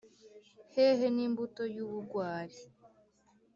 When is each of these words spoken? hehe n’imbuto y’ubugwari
hehe 0.73 1.05
n’imbuto 1.15 1.63
y’ubugwari 1.75 2.59